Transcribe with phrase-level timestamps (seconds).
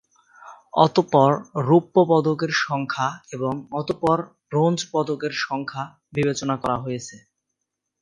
[0.77, 1.31] অতঃপর
[1.67, 4.17] রৌপ্য পদকের সংখ্যা এবং অতঃপর
[4.49, 5.83] ব্রোঞ্জ পদকের সংখ্যা
[6.13, 7.15] বিবেচনা করা হয়েছে।